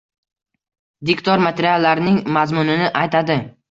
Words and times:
Diktor 1.11 1.45
materiallarning 1.45 2.21
mazmunini 2.41 2.93
aytadi. 3.05 3.43